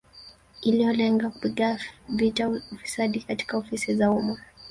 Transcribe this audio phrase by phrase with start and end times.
[0.61, 4.39] Iliyolenga kupiga vita ufisadi katika ofisi za umma